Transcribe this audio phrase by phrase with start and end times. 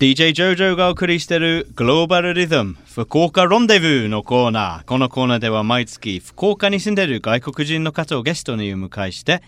[0.00, 4.84] DJ ジョジョがお送りしているグローバルリズム福岡ロンデブーのコーナー。
[4.86, 9.42] このコーナーでは毎月福岡に住んでいる外国人の方をゲストにお迎えして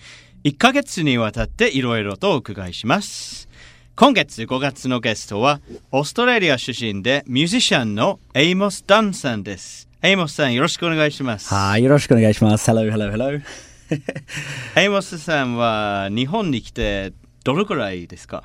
[0.44, 3.48] 1ヶ月にわたっていろいろとお伺いします。
[3.96, 9.88] 今月5月のゲストはオーストラリア出身でミュージシャンのエイモス・ダンさんです。
[10.02, 11.48] エイモスさんよろしくお願いします。
[11.48, 12.70] はい、よろしくお願いします。
[12.70, 13.40] Hello, hello, hello.
[14.78, 18.44] エイモスさんは日本に来てどれくらいですか？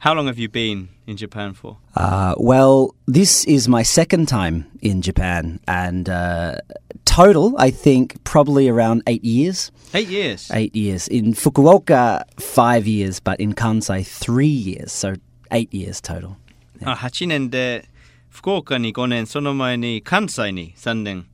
[0.00, 1.78] How long have you been in Japan for?
[1.96, 6.56] Uh, well, this is my second time in Japan, and uh,
[7.04, 9.72] total, I think, probably around eight years.
[9.94, 10.50] Eight years?
[10.52, 11.08] Eight years.
[11.08, 14.92] In Fukuoka, five years, but in Kansai, three years.
[14.92, 15.16] So
[15.50, 16.36] eight years total.
[16.80, 16.90] Yeah.
[16.90, 17.88] あ8年で
[18.28, 21.26] 福岡に5年、その前に関西に3年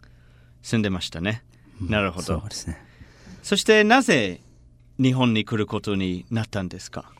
[0.62, 1.43] 住んでましたね。
[1.80, 2.41] なるほど。
[2.41, 2.79] そうですね。
[3.43, 4.41] そしてなぜ
[4.98, 7.12] 日本に来ることになったんですか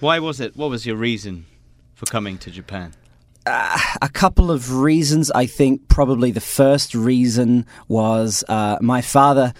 [0.00, 0.56] why was it?
[0.56, 1.46] What was your reason
[1.94, 2.94] for coming to Japan?
[3.46, 5.30] Uh, a couple of reasons.
[5.30, 9.52] I think probably the first reason was uh, my father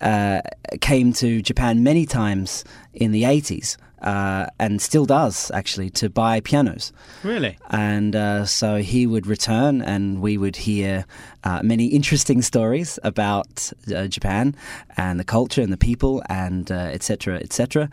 [0.00, 0.40] uh,
[0.80, 3.76] came to Japan many times in the 80s.
[4.00, 6.92] Uh, and still does actually to buy pianos.
[7.22, 7.56] Really?
[7.70, 11.06] And uh, so he would return, and we would hear
[11.44, 14.56] uh, many interesting stories about uh, Japan
[14.96, 17.36] and the culture and the people and etc.
[17.36, 17.88] Etc.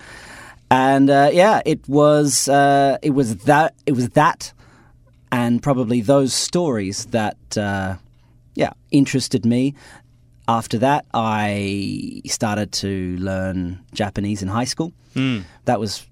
[0.72, 4.54] And uh, yeah, it was it was that it was that,
[5.32, 7.96] and probably those stories that uh,
[8.56, 9.74] yeah interested me
[10.50, 14.92] after that, I started to learn Japanese in high school.
[15.16, 15.44] Mm.
[15.66, 16.08] That was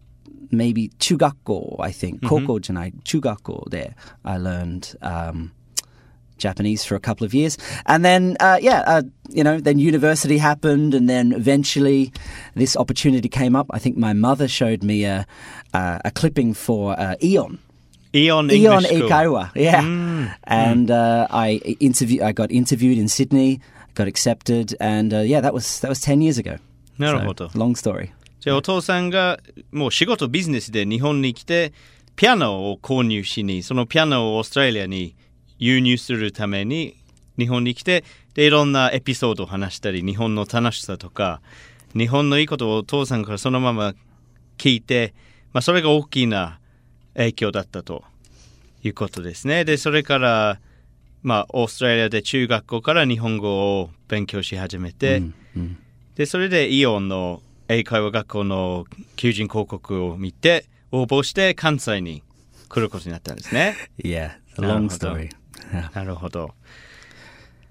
[0.52, 2.22] maybe chugakko, I think.
[2.22, 2.46] Mm-hmm.
[2.46, 3.96] Koko janai, chugakko there.
[4.24, 5.52] I learned um,
[6.38, 10.38] Japanese for a couple of years, and then uh, yeah, uh, you know, then university
[10.38, 12.12] happened, and then eventually
[12.56, 13.68] this opportunity came up.
[13.72, 15.26] I think my mother showed me a
[15.74, 17.60] a, a clipping for uh, AEON.
[18.14, 20.34] AEON English AEON Eikaiwa, yeah, mm.
[20.44, 21.28] and mm.
[21.30, 22.24] I interview.
[22.24, 23.60] I got interviewed in Sydney,
[23.96, 26.58] got accepted, and uh, yeah, that was that was ten years ago.
[26.98, 27.50] なるほど。
[27.50, 28.10] So, long story.
[28.40, 29.40] じゃあお父さんが
[29.72, 31.74] もう仕事ビジネスで日本に来て
[32.16, 35.16] ピアノを購入しにそのピアノをオーストラリアに
[35.60, 36.96] 輸入するために
[37.38, 38.04] 日本に来て
[38.34, 41.42] でいろんなエピソードを話したり日本の楽しさとか
[41.96, 43.94] 日本のいいことをお父さんからそのまま
[44.58, 45.14] 聞いて、
[45.54, 46.60] まあ、それが大きな
[47.16, 48.04] 影響だったと
[48.84, 49.66] いうことですね。
[49.66, 50.60] でそれから
[51.24, 55.78] まあ、オーストラリアで中学校から日本語を勉強し始めて、うんうん、
[56.16, 58.86] でそれでイオンの英会話学校の
[59.18, 62.24] 求人広告を見て応募して関西に
[62.70, 63.76] 来ることになったんですね。
[64.02, 65.32] Yeah, long story.
[65.95, 66.55] なるほど。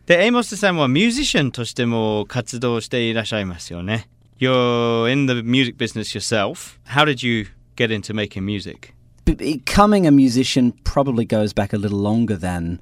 [0.06, 4.10] で、エイモスさんはミュージシャンとしても活動していらっしゃいますよね。
[4.40, 6.80] You're in the music business yourself.
[6.86, 8.94] How did you get into making music?
[9.26, 12.80] Becoming a musician probably goes back a little longer than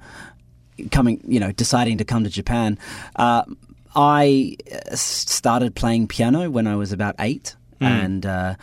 [0.90, 2.78] coming, you know, deciding to come to Japan,
[3.16, 3.44] uh,
[3.94, 4.56] I
[4.94, 7.86] started playing piano when I was about eight, mm.
[7.86, 8.54] and uh,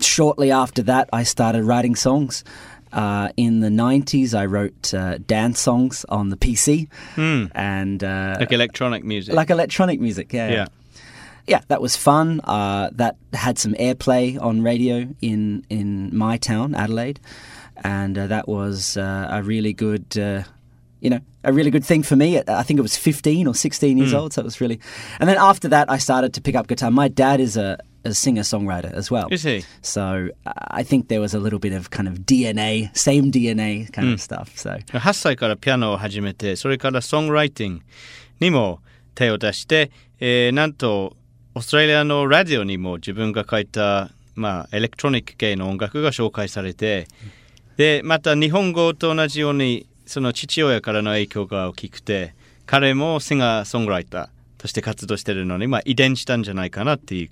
[0.00, 2.44] shortly after that, I started writing songs.
[2.93, 6.87] Uh, in the 90s, I wrote uh, dance songs on the PC.
[7.15, 7.51] Mm.
[7.55, 9.33] and uh, Like electronic music.
[9.33, 10.51] Like electronic music, yeah.
[10.51, 10.65] Yeah.
[11.45, 12.39] Yeah, that was fun.
[12.43, 17.19] Uh, that had some airplay on radio in, in my town, Adelaide.
[17.83, 20.05] And uh, that was a really good
[21.03, 22.41] you know, a really good thing for me.
[22.47, 24.17] I think it was 15 or 16 years mm.
[24.17, 24.79] old, so it was really.
[25.19, 26.91] And then after that, I started to pick up guitar.
[26.91, 29.27] My dad is a, a singer songwriter as well.
[29.31, 29.63] Is he?
[29.81, 33.91] So uh, I think there was a little bit of kind of DNA, same DNA
[33.91, 34.13] kind mm.
[34.13, 34.51] of stuff.
[34.55, 37.83] So 8歳からピアノを始めて、それからソングライティング
[38.39, 38.79] にも
[39.15, 41.15] 手を出して、えー、なんと
[41.55, 47.07] オーストラリアのラジオにも自分が書いた、まあ、エレクトロニック系の音楽が紹介されて、
[47.77, 54.27] で、また日本語と同じようにその父親からの影響が大きくて彼もシンガーソングライター
[54.57, 57.29] として活動してるのに、まあ、遺伝したんじゃないかなっていう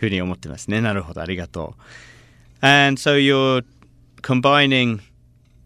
[0.00, 0.80] ふうに思ってますね。
[0.80, 1.74] なるほど、ありがと
[2.62, 2.66] う。
[2.66, 3.64] And so you're
[4.22, 5.00] combining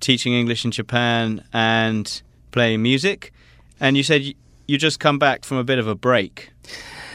[0.00, 3.32] teaching English in Japan and playing music,
[3.80, 4.34] and you said
[4.66, 6.52] you just come back from a bit of a break.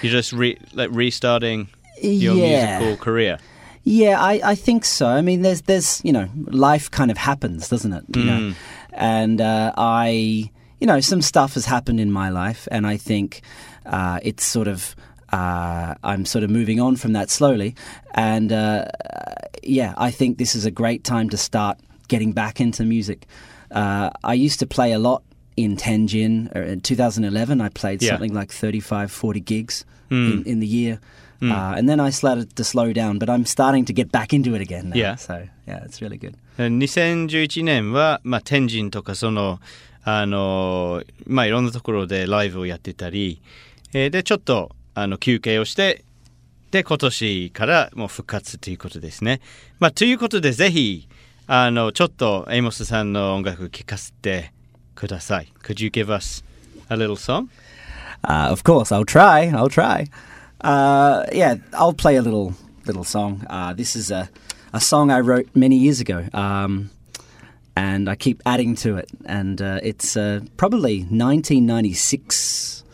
[0.02, 1.68] You're just re, like restarting
[2.02, 2.80] your yeah.
[2.80, 3.40] musical career.
[3.84, 5.08] Yeah, I, I think so.
[5.08, 8.04] I mean, there's there's you know, life kind of happens, doesn't it?
[8.16, 8.26] You mm.
[8.26, 8.56] know,
[8.94, 10.50] and uh, I,
[10.80, 13.42] you know, some stuff has happened in my life, and I think
[13.86, 14.96] uh, it's sort of.
[15.32, 17.76] Uh, I'm sort of moving on from that slowly,
[18.14, 18.86] and uh,
[19.64, 23.28] yeah, I think this is a great time to start getting back into music.
[23.72, 25.24] Uh, I used to play a lot
[25.58, 26.52] in Tenjin.
[26.56, 28.12] In 2011, I played yeah.
[28.12, 30.34] something like 35, 40 gigs mm.
[30.34, 31.00] in, in the year.
[31.42, 34.56] Uh, and then I started to slow down, but I'm starting to get back into
[34.56, 34.96] it again now.
[34.96, 35.16] Yeah.
[35.16, 36.36] So, yeah, it's really good.
[36.58, 39.60] 2011年は、まあ、天神とかその
[40.04, 43.42] あの、まあ、いろんなところでライブをやってたり、
[43.94, 46.05] えーでちょっと あの休憩をして
[46.71, 49.41] で今年からもう復活ということですね。
[49.81, 51.09] まあ、ということでぜひ
[51.47, 54.53] あのちょっとエイモスさんの音楽聴かせて
[54.95, 55.53] ください。
[55.63, 56.45] Could you give us
[56.89, 57.49] a little song?
[58.23, 59.51] Uh, of course, I'll try.
[59.51, 60.07] I'll try.
[60.61, 62.55] Uh, yeah, I'll play a little
[62.87, 63.45] little song.
[63.49, 64.29] Uh, this is a,
[64.73, 66.91] a song I wrote many years ago, um,
[67.75, 69.09] and I keep adding to it.
[69.25, 72.85] And uh, it's uh, probably 1996.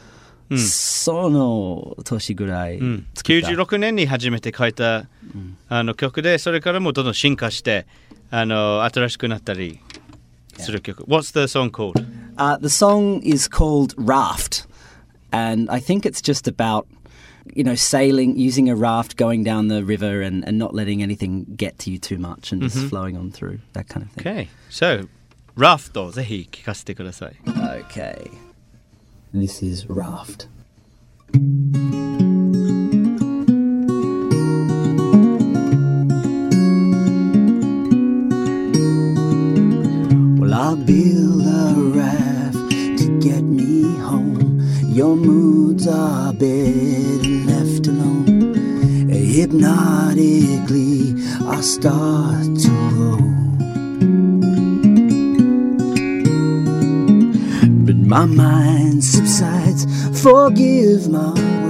[0.58, 2.80] その年ぐらい
[3.14, 5.08] 作った、 96年に初めて書いた、
[5.70, 7.88] あの曲でそれからもどんどん進化して
[8.30, 9.80] あの新しくなったり
[10.58, 11.04] する曲。
[11.06, 12.06] What's the song called?
[12.38, 14.66] Uh, the song is called Raft,
[15.32, 16.86] and I think it's just about,
[17.54, 21.46] you know, sailing, using a raft, going down the river, and, and not letting anything
[21.56, 24.28] get to you too much, and just flowing on through that kind of thing.
[24.28, 24.50] Okay.
[24.70, 25.08] So,
[25.56, 27.34] Raft をぜひ聴かせてください。
[27.46, 28.45] Okay.
[29.39, 30.47] This is Raft.
[40.41, 44.59] Well, I'll build a raft to get me home.
[44.85, 48.55] Your moods are better left alone.
[49.11, 51.13] Hypnotically,
[51.45, 53.36] I start to roll.
[58.07, 59.85] My mind subsides,
[60.23, 61.67] forgive my word.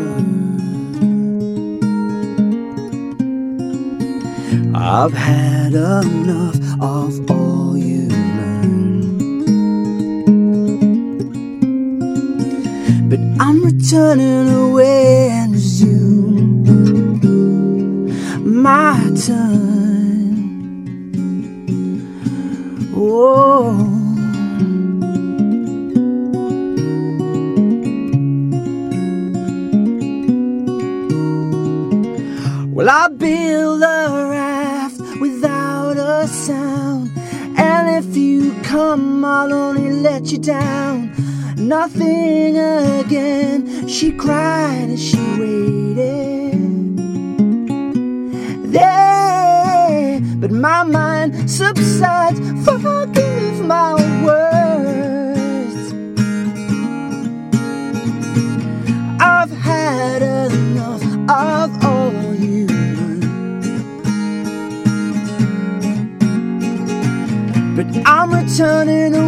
[4.75, 9.39] I've had enough of all you learn.
[13.09, 16.65] But I'm returning away and resume
[18.63, 20.37] my turn.
[22.95, 23.86] Oh.
[39.27, 41.13] I'll only let you down.
[41.57, 46.97] Nothing again, she cried as she waited.
[48.73, 52.39] There, but my mind subsides.
[52.65, 53.26] Forgive
[68.59, 69.26] I'm returning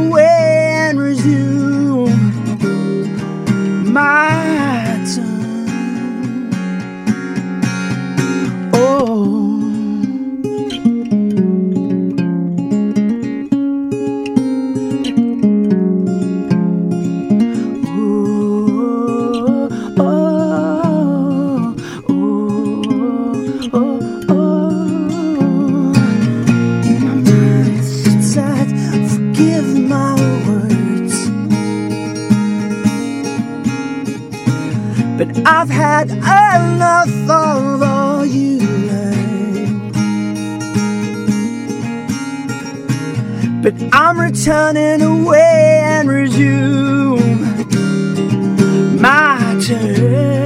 [35.70, 36.10] I've had
[36.60, 39.92] enough of all you learn.
[43.60, 47.42] But I'm returning away and resume
[48.98, 50.37] my turn.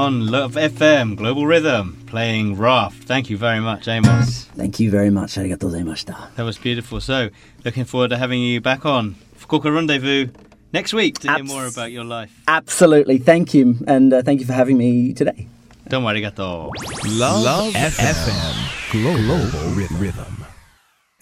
[0.00, 3.04] on Love FM Global Rhythm playing Raft.
[3.04, 4.46] Thank you very much, Amos.
[4.56, 5.34] Thank you very much.
[5.36, 6.34] Arigatou gozaimashita.
[6.36, 7.00] That was beautiful.
[7.00, 7.28] So,
[7.64, 10.28] looking forward to having you back on Fukuoka Rendezvous
[10.72, 12.32] next week to Abs- hear more about your life.
[12.48, 13.18] Absolutely.
[13.18, 13.76] Thank you.
[13.86, 15.46] And uh, thank you for having me today.
[15.88, 16.70] Domo arigato.
[17.18, 18.14] Love, Love FM.
[18.14, 18.92] FM.
[18.92, 20.44] Global Rhythm.